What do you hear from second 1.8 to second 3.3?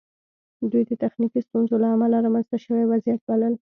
له امله رامنځته شوی وضعیت